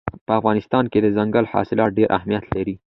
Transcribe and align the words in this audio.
په 0.27 0.33
افغانستان 0.39 0.83
کې 0.91 0.99
دځنګل 1.01 1.45
حاصلات 1.53 1.89
ډېر 1.97 2.09
اهمیت 2.17 2.45
لري. 2.55 2.73